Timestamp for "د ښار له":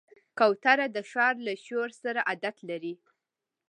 0.95-1.53